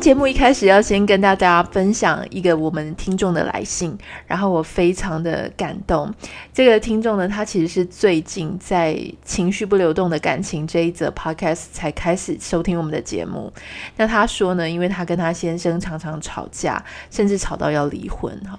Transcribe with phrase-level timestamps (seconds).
[0.00, 6.12] 节目一开始要先跟大家分享一个我们听众的来信，然后我非常的感动。
[6.52, 8.94] 这个听众呢，他其实是最近在
[9.24, 13.52] 《情绪不流动的感情》这一则 podcast 才开始收听我们的节目。
[13.96, 18.58] 那他说呢，因为他跟他先生常常吵架，甚至吵到要离婚哈。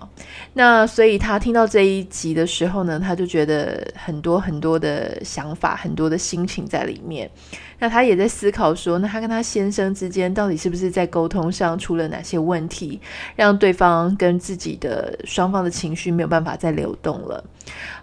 [0.53, 7.29] 那所以他听到这一集的时候呢，他就觉得很多很多的想法，很多的心情在里面。
[7.79, 12.99] 那他也在思考说，那他跟他先生之间到底是不是在沟通上出了哪些问题，
[13.35, 17.43] 让对方跟自己的双方的情绪没有办法再流动了。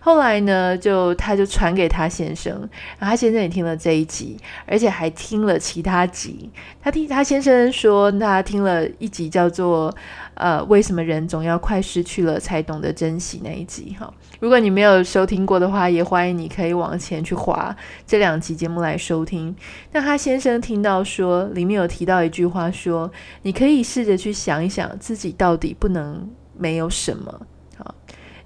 [0.00, 2.52] 后来呢，就他就传给他先生，
[2.98, 6.50] 然后他先生也听了这一集，而且还听了其他集。
[6.80, 9.94] 他听他先生说，那他听了一集叫做。
[10.36, 13.96] 呃，为什么人总要快失去了才懂得珍惜那一集？
[13.98, 17.74] 哈，如果你没有收听过的话，也欢迎你可以往前去划
[18.06, 19.54] 这两集节目来收听。
[19.92, 23.10] 那他先生听到说，里面有提到一句话说，
[23.42, 27.40] 你可以试着去想一想，自己到底不能没有什么。
[27.78, 27.94] 好，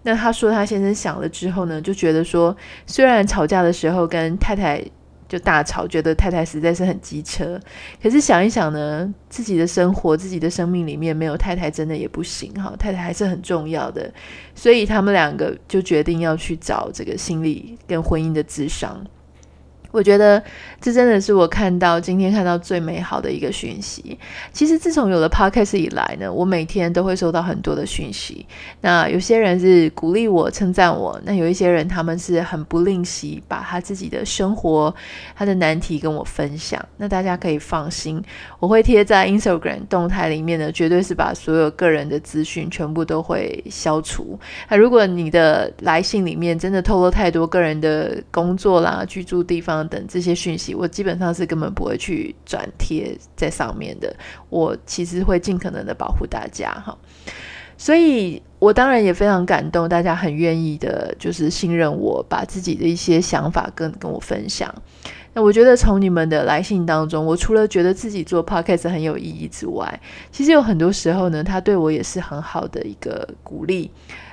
[0.03, 4.85] 那他说他先生想了之后呢，就觉得说，虽然吵架的时候跟太太。
[5.31, 7.59] 就大吵，觉得太太实在是很机车。
[8.03, 12.75] 可是想一想呢，自己的生活、自己的生命里面没有太太，真的也不行哈。
[12.77, 14.13] 太太还是很重要的，
[14.57, 19.01] 所以他们两个就决定要去找这个心理跟婚姻的智商。
[19.91, 20.43] 我觉得
[20.81, 24.19] 这真的是我看到今天看到最美好的一个讯息。
[24.53, 28.47] 其实自从有了 Podcast 以来呢，我每天都会收到很多的讯息。
[28.81, 34.95] 那有些人是鼓励我、称赞我，那有一些人他们是很不吝惜，把他自己的生活、
[35.35, 36.81] 他的难题跟我分享。
[36.97, 38.23] 那大家可以放心，
[38.59, 44.39] 我会贴在 Instagram 动态里面呢，绝对是把所有个人的资讯全部都会消除。
[44.69, 54.15] 那如果你的来信里面真的透露太多个人的工作啦、居住地方，等这些讯息，我基本上是根本不会去转贴在上面的。
[54.49, 56.97] 我其实会尽可能的保护大家哈，
[57.77, 64.75] 所以我当然也非常感动，大家很愿意的，就是信任我，把自己的一些想法跟跟我分享。
[65.33, 70.01] 那我觉得从你们的来信当中，我除了觉得自己做 podcast 很有意义之外，
[70.33, 73.91] 其实有很多时候呢，他对我也是很好的一个鼓励。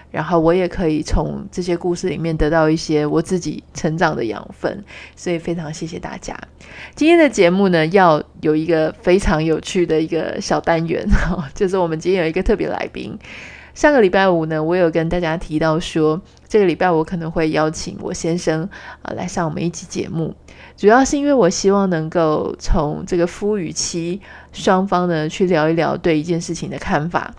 [0.09, 4.83] 然后我也可以从这些故事里面得到一些我自己成长的养分，
[5.15, 6.37] 所以非常谢谢大家。
[6.95, 11.07] 今天的节目呢，要有一个非常有趣的一个小单元，
[11.53, 13.17] 就是我们今天有一个特别来宾。
[13.73, 18.67] 上个礼拜五呢，我有跟大家提到说，这个礼拜我可能会邀请我先生
[19.03, 20.35] 啊、来上我们一期节目，
[20.75, 24.19] 主要是因为我希望能够从这个夫与妻
[24.51, 27.35] 双方呢去聊一聊对一件事情的看法。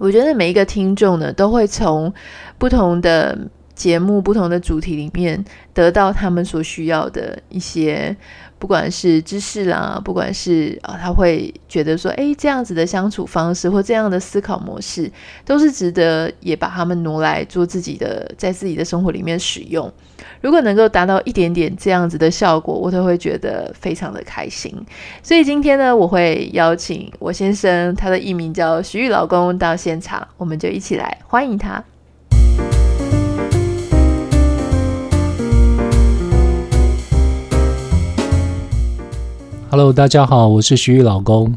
[0.00, 2.12] 我觉得每一个听众呢，都会从
[2.58, 3.38] 不同的
[3.74, 5.44] 节目、不同的主题里面
[5.74, 8.16] 得到他们所需要的一些。
[8.60, 15.10] 不管是知识啦，不管是啊，他会觉得说，诶，这样子的相处方式或这样的思考模式，
[15.46, 19.90] 都是值得也把他们挪来做自己的，在自己的生活里面使用。
[20.42, 24.74] 如果能够达到一点点这样子的效果，我都会觉得非常的开心。
[25.22, 31.82] 所以今天呢，我会邀请我先生，他的艺名叫徐玉老公到现场，我们就一起来欢迎他。
[39.72, 41.56] Hello，大家好，我是徐玉老公。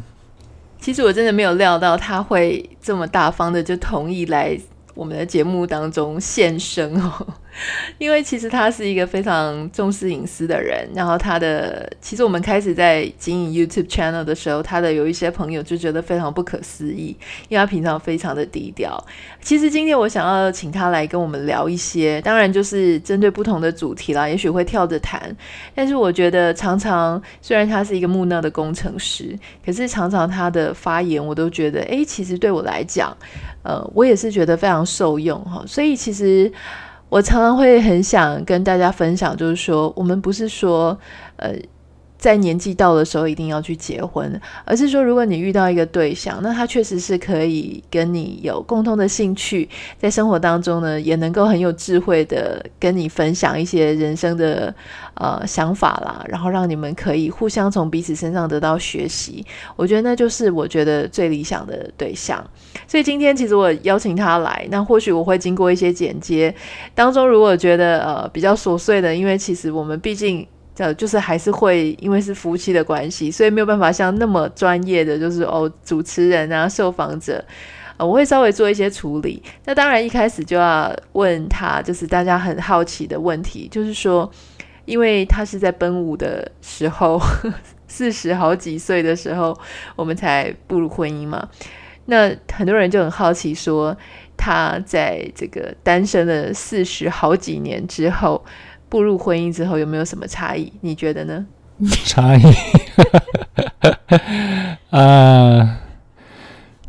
[0.80, 4.56] 其实我真的没有料到他会这么大方的就同意来
[4.94, 7.26] 我们的节目当中现身哦。
[7.98, 17.16] 因为其实他是一个非常重视隐私的人，然后他的其实我们开始在经营 YouTube channel 的时候，他的有一些朋友就觉得非常不可思议，
[17.48, 19.02] 因为他平常非常的低调。
[19.40, 25.34] 其实今天我想要请他来跟我们聊一些，当然就是针对不同的主题啦，也许会跳着谈。
[25.74, 33.16] 但是我觉得常常虽然他是一个木讷的工程师，可是常常他的发言我都觉得，诶，其实对我来讲，
[33.62, 35.64] 呃，我也是觉得非常受用哈。
[35.66, 36.52] 所以其实。
[37.14, 40.98] 我常常会很想跟大家分享，就是说，我们不是说，
[41.36, 41.54] 呃。
[42.24, 49.68] 在年纪到的时候一定要去结婚，而是说，如果你遇到一个对象，那他确实是可以跟你有共同的兴趣，
[49.98, 54.74] 在生活当中呢，也能够很有智慧的跟你分享一些人生的
[55.16, 59.44] 呃想法啦，然后让你们可以互相从彼此身上得到学习。
[59.76, 62.42] 我觉得那就是我觉得最理想的对象。
[62.88, 66.54] 所以今天其实我邀请他来，那或许我会经过一些剪接
[66.94, 70.46] 当中，如果觉得呃比较琐碎的，因为其实我们毕竟。
[70.74, 77.44] 这就是还是会因为是夫妻的关系，所以没有办法像那么专业的，就是哦主持人啊、受访者，
[77.96, 79.40] 呃，我会稍微做一些处理。
[79.66, 84.28] 那当然一开始就要问他，就是大家很好奇的问题，就是说，
[84.84, 87.20] 因为他是在奔五的时候，
[87.86, 89.56] 四十好几岁的时候，
[89.94, 91.48] 我们才步入婚姻嘛。
[92.06, 93.96] 那很多人就很好奇说，
[94.36, 98.44] 他在这个单身了四十好几年之后，
[98.88, 100.72] 步入婚姻之后有没有什么差异？
[100.80, 101.46] 你觉得呢？
[102.04, 102.42] 差异，
[104.90, 105.76] 呃，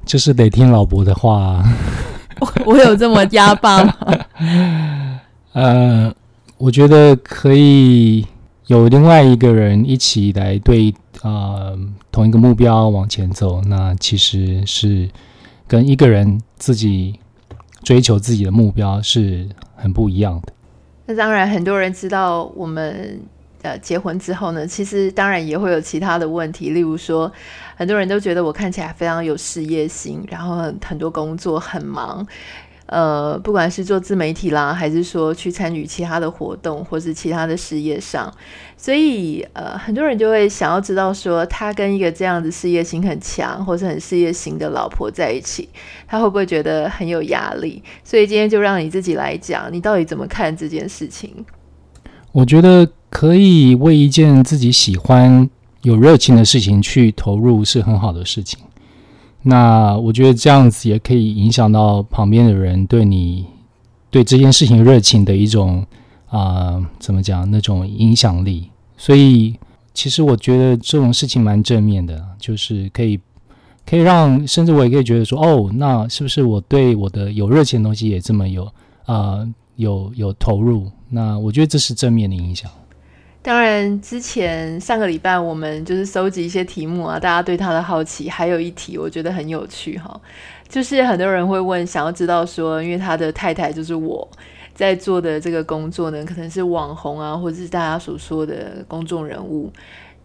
[0.06, 1.64] 就是得听老婆的话。
[2.40, 3.96] 我 我有这么压霸吗？
[5.54, 6.14] 呃，
[6.58, 8.28] 我觉得可以
[8.68, 10.94] 有另外一个人一起来对
[11.24, 11.76] 呃
[12.12, 15.10] 同一个目标往前走，那其实是
[15.68, 17.20] 跟一个人自己
[17.84, 20.54] 追求自己的目标是很不一样的。
[21.06, 23.20] 那当然，很多人知道我们。
[23.62, 27.32] 呃，结婚之后呢，其实当然也会有其他的问题，例如说，
[27.76, 32.24] 很多人都觉得我看起来非常有事业心，然后很，很多工作很忙，
[32.88, 38.32] 呃，不管是做自媒体啦，还是说去参与其他的活动，或是其他的事业上，
[38.78, 45.70] 所以呃，很多人就会想要知道说，他跟一个这样子事业心很强，或是很事业型的老婆在一起，
[46.08, 47.82] 他会不会觉得很有压力？
[48.04, 51.34] 所以今天就让你自己来讲，你到底怎么看这件事情？
[52.32, 52.88] 我觉得。
[53.08, 55.50] 可以为一件自己喜欢、
[55.84, 58.60] 有热情的事情去投入，是很好的事情。
[59.48, 63.46] 那我觉得这样子也可以影响到旁边的人对你
[64.10, 65.86] 对这件事情热情的一种
[66.28, 68.70] 啊、怎么讲那种影响力。
[68.98, 69.56] 所以，
[69.94, 73.20] 其实我觉得这种事情蛮正面的，就是可以
[73.86, 78.68] 可以让，甚至我也可以觉得说，哦，那是不是我对我的有热情的东西也这么有
[79.06, 80.90] 啊、有有投入？
[81.10, 82.72] 那我觉得这是正面的影响。
[83.46, 90.20] 当然，之前上个礼拜我们就是收集一些题目啊，大家对他的好奇，还有一题我觉得很有趣哈，
[90.68, 94.28] 就是很多人会问，想要知道说，因为他的太太就是我
[94.74, 99.72] 在做的这个工作呢，可能是网红啊，或者是大家所说的公众人物。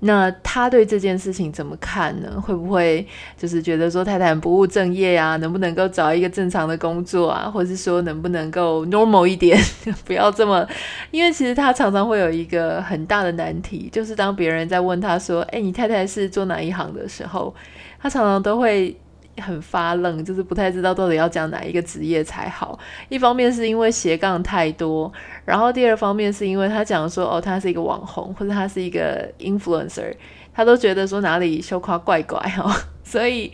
[0.01, 2.41] 那他对这件事情怎么看呢？
[2.41, 3.07] 会不会
[3.37, 5.37] 就是觉得说太太很不务正业啊？
[5.37, 7.51] 能不能够找一个正常的工作啊？
[7.51, 9.59] 或是说能不能够 normal 一点，
[10.07, 10.67] 不要这么？
[11.11, 17.55] 因为其实他常常会有一个很大的难题，就是当别人在问他说：“诶，你太太是做哪一行的时候？”
[18.01, 18.97] 他常常都会。
[19.41, 22.79] 很发愣，就是不太知道到底要讲哪一个职业才好。
[23.09, 25.13] 一方面是因为斜杠太多，
[25.45, 30.15] 然后第二方面是因为他讲说，哦，他是一个网红，或者他是一个 influencer，
[30.53, 32.71] 他都觉得说哪里羞夸怪怪哦。
[33.03, 33.51] 所以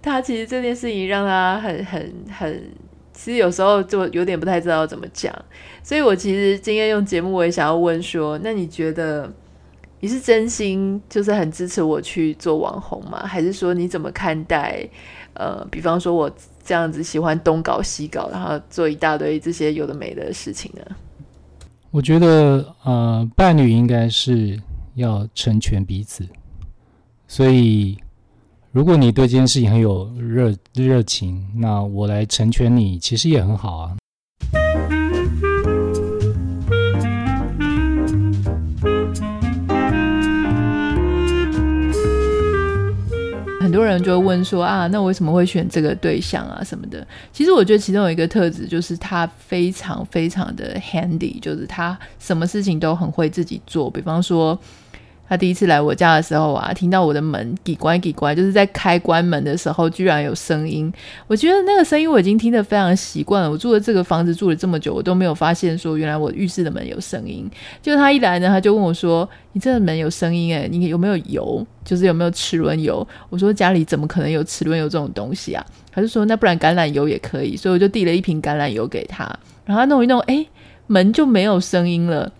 [0.00, 2.70] 他其实这件事情让他很很很，
[3.12, 5.34] 其实有时候就有点不太知道怎么讲。
[5.82, 9.30] 所以我其实今天用节目，我也想要问说，那你觉得？
[10.00, 13.26] 你是真心就是很支持我去做网红吗？
[13.26, 14.86] 还是说你怎么看待？
[15.34, 16.30] 呃，比方说我
[16.64, 20.82] 这样子喜欢东搞西搞，然后做一大堆这些有的没的事情呢？
[21.90, 24.60] 我觉得呃，伴侣应该是
[24.94, 26.26] 要成全彼此，
[27.26, 27.98] 所以
[28.72, 33.96] 如果你对这件事情很有热热情，那我来成全你，其实也很好啊。
[43.76, 47.06] 多人就会问说啊，那为什么会选这个对象啊什么的？
[47.32, 53.90] 其实我觉得其中有一个特质就是他非常非常的 handy，就是他什么事情都很会自己做。
[53.90, 54.58] 比方说。
[55.28, 60.92] 他第一次来我家的时候啊，听到我的门“叽关叽关”，就是在开关门的时候，居然有声音。
[61.26, 63.50] 我觉得那个声音我已经听得非常习惯了。
[63.50, 67.50] 我住的这个房子住了这么久，我都没有发现说原来我浴室的门有声音。
[67.82, 71.66] 就他一来呢，他就问我说：“你这个门有声音诶，你有没有油？
[71.84, 79.24] 就是有没有齿轮油？”我说：“家里怎么可能有齿轮油这种东西啊？”他就说：“那不然橄榄油也可以。”所以我就递了一瓶橄榄油给他，
[79.64, 80.46] 然后他弄一弄，诶，
[80.86, 82.30] 门就没有声音了。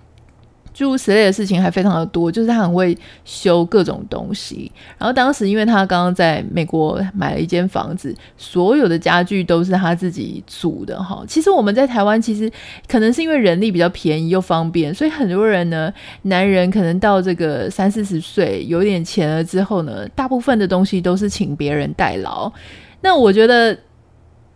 [0.77, 4.71] 诸如此类的事情还非常的多，就是他很会修各种东西。
[4.99, 11.25] 然后当时因为他刚刚在美国买了一间房子，所有的家具都是他自己组的哈。
[11.27, 12.53] 其实我们在台湾其实
[12.87, 15.91] 可能是因为人力比较便宜又方便，所以很多人呢，
[16.23, 22.53] 男人可能到这个三四十岁有点钱了之后呢，大部分的东西都是请别人代劳。
[23.01, 23.75] 那我觉得。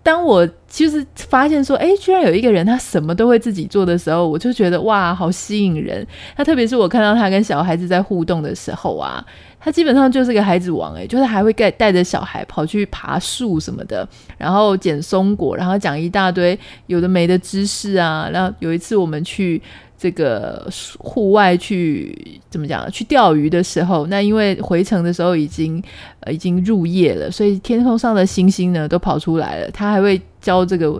[0.03, 6.07] 当我就是发现说，诶，居然有一个人他什么都会自己做的时候，我就觉得哇，好吸引人。
[6.35, 9.23] 他特别是我看到他跟小孩子在互动的时候啊，
[9.61, 18.29] 他基本上就是个孩子王诶，就是还会带带着小孩跑去爬树什么的，然后捡松果，然后讲一大堆有的没的知识啊。
[18.33, 19.61] 然后有一次我们去
[20.01, 20.67] 这个
[20.99, 22.91] 户外去怎么讲？
[22.91, 25.83] 去钓鱼的时候，那因为回程的时候已经
[26.21, 29.71] 呃已经入夜了，所以天空上的星星呢都跑出来了。
[29.71, 30.91] 他还会教这个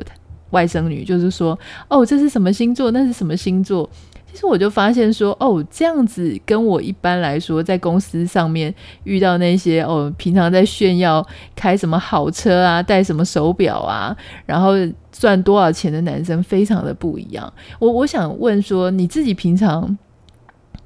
[0.51, 2.91] 外甥女，就是说，哦，这是什么星座？
[2.91, 3.89] 那是什么星座？
[4.33, 8.73] 其实我就发现说，哦，这样子跟我一般来说在公司上面
[9.05, 14.73] 遇到那些哦，平常在炫耀开什么好车啊，戴什么手表啊，然后
[15.11, 17.53] 赚多少钱的男生非常的不一样。
[17.79, 19.99] 我我想问说，你自己平常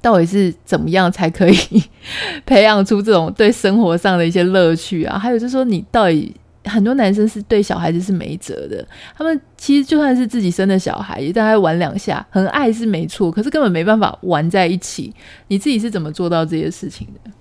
[0.01, 1.83] 到底是怎么样才可以
[2.45, 5.17] 培养出这种对生活上的一些乐趣啊？
[5.17, 6.35] 还有就是说，你到底？
[6.65, 15.13] 很多男生是对小孩子是没辙的，他们其实就算是自己生的小孩，也大概玩两下，很爱是没错，可是根本没办法玩在一起。
[15.47, 17.31] 你自己是怎么做到这些事情的？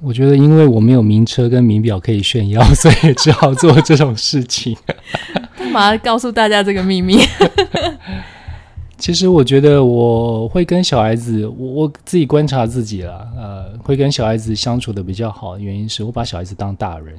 [0.00, 4.76] 我觉得，因为我没有名车跟名表可以炫耀，所以只好做这种事情。
[5.56, 7.18] 干嘛告诉大家这个秘密？
[8.98, 17.14] 其实我觉得我会跟小孩子，我我自己观察自己了，呃，会跟小孩子相处的比较好的原因是我把小孩子当大人。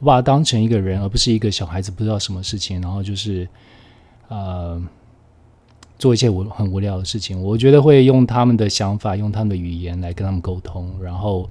[0.00, 3.46] 我把他当成一个人，而不是一个小孩子，不知道什么事情，然后就是，
[4.28, 4.82] 呃，
[5.98, 7.40] 做一些无很无聊的事情。
[7.42, 11.48] 我觉得会用他们的想法，用他们的语言来跟他们沟通，然后，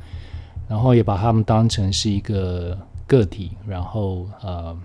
[0.67, 2.75] 然后也把他们当成是一个
[3.05, 4.75] 个体，然后呃，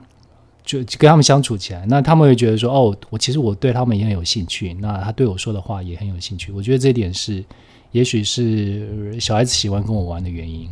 [0.63, 1.87] 就跟他们相处起来。
[1.87, 6.53] 那他们会觉得说，哦，我其实我对他们也很有兴趣，那他对我说的话也很有兴趣。
[6.53, 7.43] 我觉得这点是，
[7.93, 10.69] 也许是小孩子喜欢跟我玩的原因。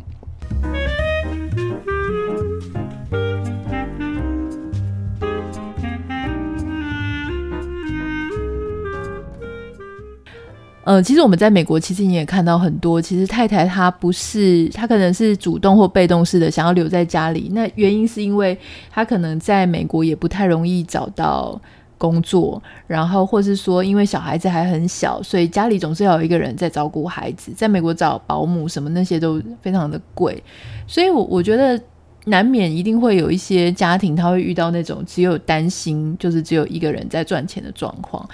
[10.83, 17.49] 呃，其实我们在美国，其实你也看到很多，其实太太她不是，她可能是主动或被动式的想要留在家里。
[17.53, 18.57] 那原因是因为
[18.91, 21.59] 她可能在美国也不太容易找到
[21.97, 27.53] 工作，然后或是说因为小孩子还很小，所以家里总是要有一个人在照顾孩子。
[27.55, 30.43] 在美国找保姆什么那些都非常的贵，
[30.85, 31.81] 所以我我觉得
[32.25, 38.27] 难免一定会有一些家庭他会遇到那种只有担心，就是只有一个人在赚钱的状况。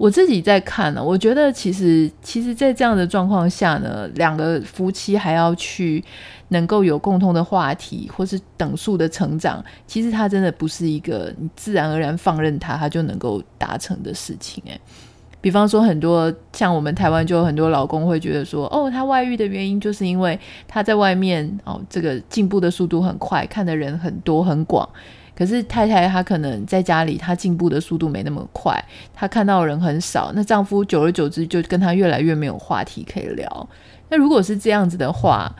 [0.00, 6.02] 我自己在看呢，我觉得其实，其实，在这样的状况下呢，两个夫妻还要去
[6.48, 14.64] 能够有共同的话题，或是等速的成长，其实它真的不是一个你自然而然放任他，他就能够达成的事情。
[14.68, 14.80] 诶，
[15.42, 24.88] 比方说，很多像我们台湾就有很多老公会觉得说，哦，他外遇的原因就是因为他在外面哦，这个进步的速度很快，看的人很多很广。
[25.40, 28.78] 可是太太她可能在家里，她进步的速度没那么快，
[29.14, 30.30] 她看到的人很少。
[30.34, 33.68] 那丈夫久而久之就跟她越来越没有话题可以聊。
[34.10, 35.50] 那如果是这样子的话，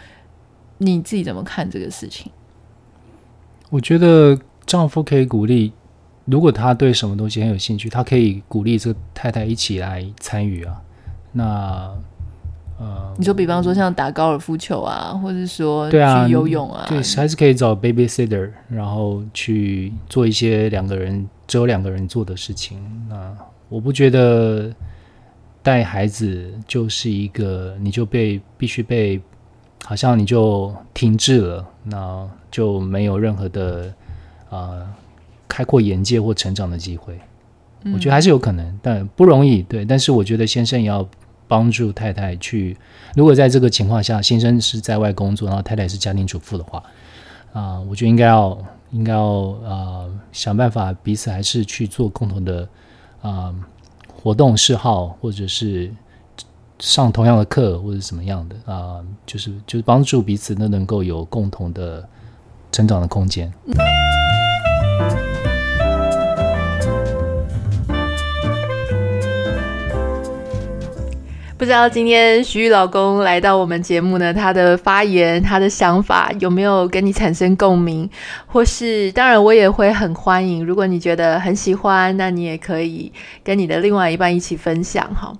[0.76, 2.30] 你自己怎么看这个事情？
[3.70, 5.72] 我觉得丈夫可以鼓励，
[6.26, 10.82] 如果他对什么东西很有兴趣，他可以鼓励这个太太一起来参与啊。
[11.32, 11.94] 那。
[12.80, 15.98] 呃，你说，比方说像打高尔夫球啊，或者说去
[16.30, 22.78] 游泳啊，对，还是可以找 babysitter，然后去做一些两个人只有两个人做的事情。
[23.06, 23.36] 那
[23.68, 24.72] 我不觉得
[25.62, 29.20] 带孩子就是一个你就被必须被，
[29.84, 33.92] 好像你就停滞了，那就没有任何的
[34.48, 34.88] 呃
[35.46, 37.20] 开阔眼界或成长的机会。
[37.92, 39.62] 我觉得还是有可能，但不容易。
[39.64, 41.06] 对，但是我觉得先生也要。
[41.50, 42.76] 帮助太太去，
[43.16, 46.80] 如果在这个情况下，先生是在外工作，然后太太是家庭主妇的话，
[47.52, 48.56] 啊、我觉得应该要
[48.92, 49.24] 应该要
[49.64, 52.68] 呃想办法彼此还是去做共同的
[53.20, 53.52] 啊、
[54.14, 55.92] 活动嗜好，或者是
[56.78, 62.08] 上同样的课或者什么样的啊、就是就是帮助彼此都能够有共同的
[62.70, 63.52] 成长的空间。
[71.60, 78.08] 不知道今天徐玉老公来到我们节目呢，他的发言、他的想法有没有跟你产生共鸣？
[78.46, 83.12] 或是，当然我也会很欢迎，如果你觉得很喜欢，那你也可以
[83.44, 85.30] 跟你的另外一半一起分享哈。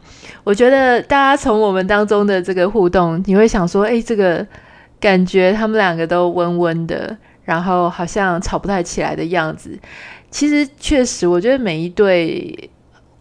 [0.44, 4.46] 我觉得大家从我们当中的这个互动，你会想说，诶，这个
[5.00, 9.78] 感觉他们两个都温温的，然后好像吵不太起来的样子。
[10.30, 12.68] 其实确实，我觉得每一对。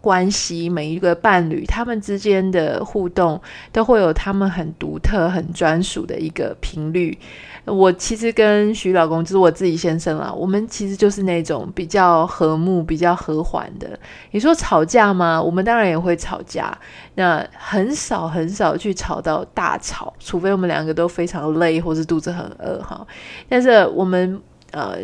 [0.00, 3.40] 关系，每一个伴侣，他们之间的互动
[3.70, 7.18] 都会有他们很独特、很专属的一个频率。
[7.66, 13.98] 我其实跟徐老公，就是我自己先生啦，我们其实就是那种比较和睦、比较和缓的。
[14.30, 15.40] 你说吵架吗？
[15.40, 16.76] 我们当然也会吵架，
[17.16, 23.06] 那很少很少去吵到大吵，除非我们两个都非常累或是肚子很饿哈。
[23.48, 24.40] 但是我们。
[24.72, 24.98] 呃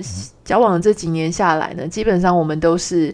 [0.45, 3.13] 交往这几年下来呢，基本上我们都是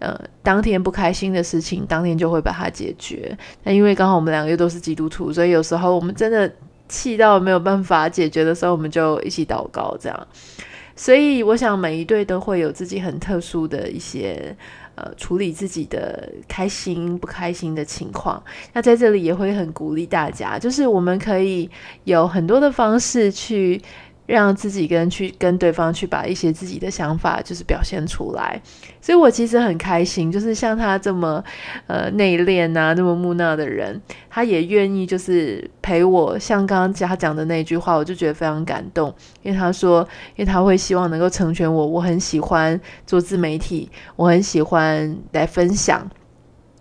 [0.00, 3.38] 呃当天不开心的事情，当天就会把它解决。
[3.62, 6.52] 那因为刚好我们两个又都是基督徒，所以有时候我们真的
[6.88, 10.26] 气到没有办法解决的时候，我们就一起祷告这样。
[10.96, 14.56] 所以我想每一对都会有自己很特殊的一些。
[14.96, 18.42] 呃，处理自己的开心不开心的情况，
[18.74, 21.70] 那在这里也会很鼓励大家，就是我们可以
[22.04, 23.80] 有很多的方式去。
[24.30, 28.62] 让自己跟去跟对方去把一些自己的想法就是表现出来，
[29.00, 31.42] 所以我其实很开心，就是像他这么
[31.88, 36.38] 呃内敛啊，那么木讷的人，他也愿意就是陪我。
[36.38, 40.06] 像刚刚他讲的那句话，我就觉得非常感动，因为他说，
[40.36, 46.08] 因为他会希望能够成全我，我很喜欢做自媒体，我很喜欢来分享。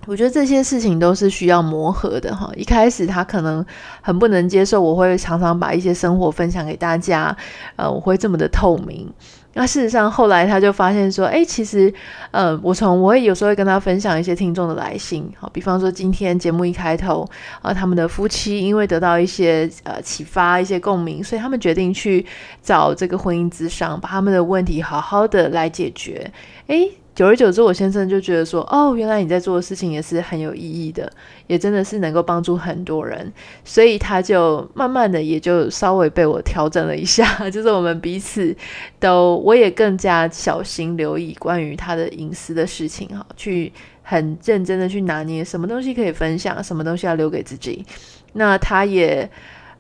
[0.10, 2.52] 我觉得这些事情都是需要磨合的哈。
[2.56, 3.64] 一开始他可能
[4.02, 7.36] 很不能接受，我会常常把一些生活分享给大家，
[7.76, 9.08] 呃，我会这么的透明。
[9.54, 11.94] 那事实上后来他就发现说，诶，其实，
[12.32, 17.24] 呃，我从我会有时候会跟他分享一些听众的来信，好，比方说今天节目一开头，
[17.62, 22.26] 啊，他们的夫妻因为得到一些呃启发、一些共鸣，所以他们决定去
[22.64, 26.32] 找这个婚姻咨商，把他们的问题好好的来解决，
[26.66, 26.94] 诶。
[27.20, 31.12] 久而久之，我先生就觉得说：“哦，原来你在做的事情也是很有意义的，
[31.48, 33.30] 也真的是能够帮助很多人。”
[33.66, 38.56] 所以他就慢慢的也就稍微被我调整了一下， 就是我们彼此
[39.02, 43.70] 都，我也更加小心留意关于他的隐私的事情哈，去
[44.02, 47.86] 很认真的去拿捏什么东西可以分享，什么东西要留给自己。
[48.32, 49.30] 那他也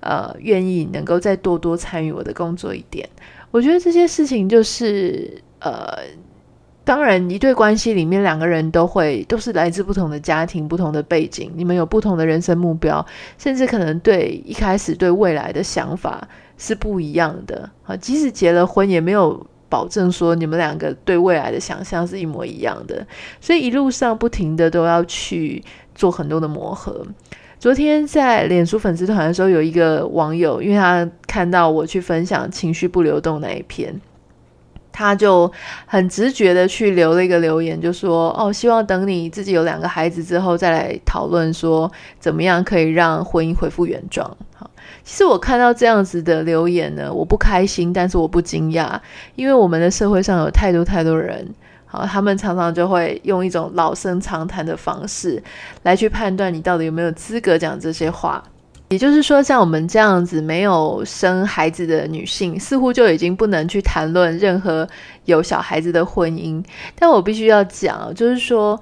[0.01, 3.07] 呃愿意能够再多多参与我的工作一点。
[3.49, 5.99] 我觉得这些事情就是呃。
[6.89, 13.05] 当然，一对关系里面，两个人都会都是来自不同的家庭、不同的背景，你们有不同的人生目标，
[13.37, 16.27] 甚至可能对一开始对未来的想法
[16.57, 17.69] 是不一样的。
[17.83, 23.05] 啊，即使结了婚，也没有保证说你们两个对未来的想象是一模一样的。
[23.39, 27.05] 所以一路上不停的都要去做很多的磨合。
[27.59, 33.93] 昨天在脸书粉丝团的时候，有一个网友，因为他看到我去分享情绪不流动那一篇。
[34.99, 35.49] 他就
[35.85, 44.69] 很直觉的去留了一个留言，就说：“哦，希望等你自己有两个孩子之后再来讨论，说怎么样可以让婚姻恢复原状。”好，
[45.05, 48.99] 其实我看到这样子的留言呢，我不开心，但是我不惊讶，
[49.35, 51.47] 因为我们的社会上有太多太多人，
[51.85, 55.41] 好，他们常常就会用一种老生常谈的方式
[55.83, 58.43] 来去判断你到底有没有资格讲这些话。
[58.89, 64.87] 也就是说，像我们这样子没有生孩子的女性，似乎就已经不能去谈论任何
[65.25, 66.63] 有小孩子的婚姻。
[66.95, 68.79] 但我必须要讲，就是说，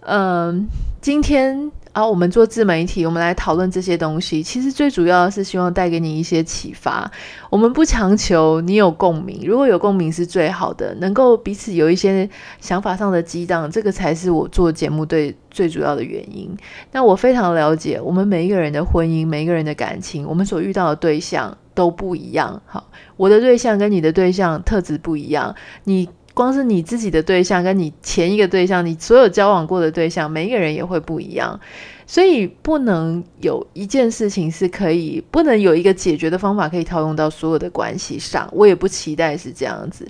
[0.00, 0.66] 嗯，
[1.00, 1.70] 今天。
[1.92, 7.10] 啊，我们做自媒体，我们来讨论这些东西，其实最主要的是希望带给你一些启发。
[7.50, 16.56] 我们不强求你有共鸣，如果有共鸣是最好的，能够彼此有一些想法上的激荡，这个才是我做节目对最主要的原因。
[16.92, 22.62] 那我非常了解，我们每一个人的婚姻，每一个人的感情，我们所遇到的对象都不一样。
[22.66, 26.08] 好，我的对象跟你的对象特质不一样，你。
[26.40, 31.60] 光是你自己的对象，跟你前一个对象，你所有交往过的对象，每一个人也会不一样，
[32.06, 38.48] 所以不能有一件事情是可以，不能有一个解决的方法可以套用到所有的关系上。
[38.54, 40.08] 我也不期待是这样子。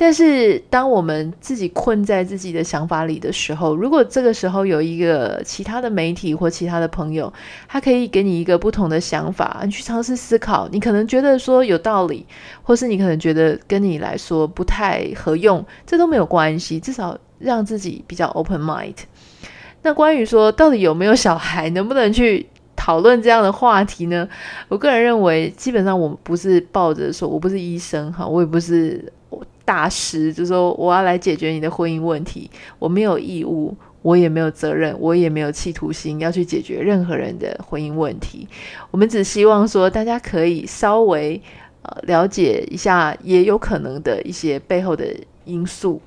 [0.00, 7.32] 但是，当我们自己困在自己的想法里的时候，如果这个时候有一个其他的媒体或其他的朋友，
[7.66, 12.24] 他可以给你一个不同的想法，你去尝试思考，你可能觉得说有道理，
[12.62, 18.94] 或是你可能觉得跟你来说不太合用，这都没有关系，至少让自己比较 open mind。
[19.82, 24.28] 那关于说到底有没有小孩，能不能去讨论这样的话题呢？
[24.68, 29.12] 我个人认为，基本上我不是抱着说我不是医生哈，我也不是。
[29.68, 38.48] 大师就说：“我要来解决你的婚姻问题，我没有义务，我也没有责任，我也没有企图心要去解决任何人的婚姻问题。
[38.90, 41.38] 我们只希望说，大家可以稍微
[41.82, 46.00] 呃了解一下，也有可能的一些背后的因素。”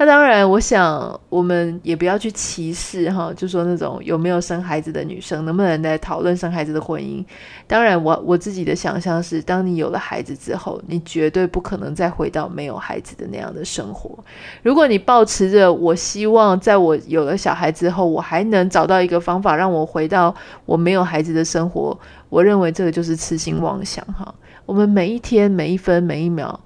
[0.00, 7.22] 那当然，我想我们也不要去歧视哈，就说那种有没有生孩子的女生，能不能来讨论生孩子的婚姻？
[7.66, 14.18] 当然我，我我自己的想象是，当你有了孩子之后，你绝对不可能再回到没有孩子的那样的生活。
[14.62, 20.34] 如果你抱持着我希望在我有了小孩之后，我还能找到一个方法让我回到
[20.64, 21.94] 我没有孩子的生活，
[22.30, 24.34] 我认为这个就是痴心妄想哈。
[24.64, 26.58] 我们每一天、每一分、每一秒。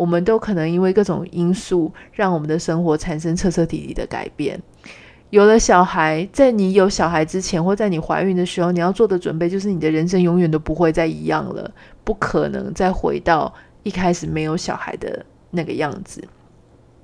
[0.00, 4.58] 我们都可能因为各种因素，让我们的生活产生彻彻底底的改变。
[5.28, 11.70] 有了小孩，在你有小孩之前，或在你怀孕的时候，你要做的准备就是你的人生永远都不会再一样了，
[12.02, 16.26] 不可能再回到一开始没有小孩的那个样子。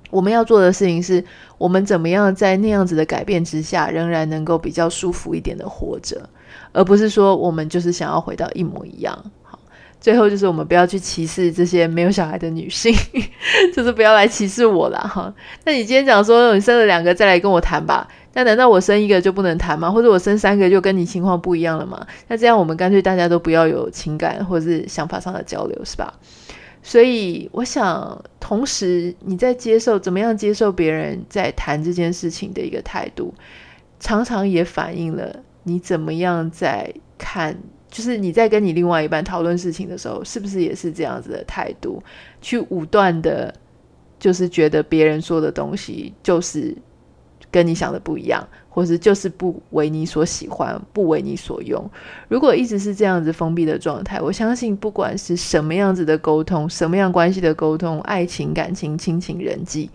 [0.09, 1.23] 我们要做的事情是，
[1.59, 6.27] 我们怎么样在那样子的改变之下，仍然能够比较舒服一点的活着，
[6.71, 9.31] 而不是说我们就是想要回到一模一样。
[9.99, 12.93] 最后就是我们不要去歧视这些没有小孩的女性，
[13.75, 15.33] 就是不要来歧视我了哈。
[15.65, 19.89] 那你今天讲说你生了两个再来跟我谈吧，那难道我生一个就不能谈吗？
[19.91, 22.05] 或者我生三个就跟你情况不一样了吗？
[22.27, 26.13] 那这样我们干脆大家都不要有情感或者是想法上的交流，是吧？
[26.83, 33.33] 所以，我想，同时你在接受怎么样接受别人在谈这件事情的一个态度，
[33.99, 37.57] 常常也反映了你怎么样在看，
[37.97, 42.03] 就是你在跟你另外一半讨论事情的时候，是不是也是这样子的态度，
[42.39, 43.51] 去武断的，
[44.19, 46.77] 就是觉得别人说的东西就是
[47.49, 48.47] 跟你想的不一样。
[48.69, 51.83] 或是就是不为你所喜欢，不为你所用。
[52.27, 59.89] 如果一直是这样子封闭的状态，我相信不管是什么样子的沟通，什么样关系的沟通，爱情、感情、亲情、人际，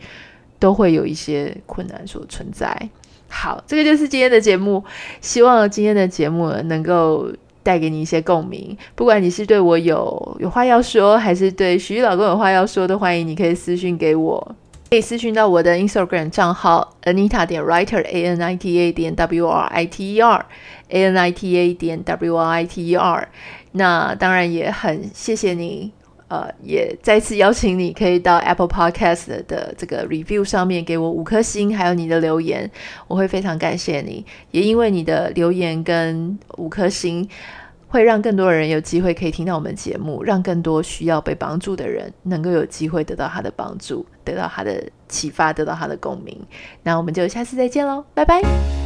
[0.58, 2.76] 都会有一些困难所存在。
[3.28, 4.82] 好，这个就是今天的节目。
[5.20, 7.30] 希望今天的节目能够
[7.62, 8.76] 带给你一些共鸣。
[8.94, 14.56] 不管你是对我有有话要说，还是对徐老公有话要说，都欢迎你可以私信给我。
[14.90, 20.14] 可以私信到我的 Instagram 账号 Anita 点 Writer A N I T A 点 W R I T
[20.14, 20.44] E R
[20.90, 23.28] A N I T A 点 W R I T E R。
[23.72, 25.92] 那当然也很谢谢你，
[26.32, 32.70] 呃，也再次邀请你可以到 Apple Podcast 的这个 Review 上面给我五颗星，还有你的留言，
[33.06, 34.24] 我会非常感谢你。
[34.50, 37.28] 也因为你的留言跟五颗星。
[37.92, 46.34] 会让更多人有机会可以听到我们节目，让更多需要被帮助的人能够有机会得到他的帮助，得到他的启发，得到他的共鸣。
[46.84, 48.81] 那我们就下次再见喽，拜拜。